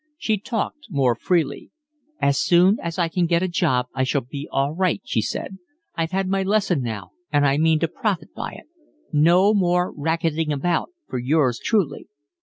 [0.17, 1.69] She talked more freely.
[2.19, 5.59] "As soon as I can get a job I shall be all right," she said.
[5.93, 8.65] "I've had my lesson now and I mean to profit by it.
[9.13, 12.07] No more racketing about for yours truly."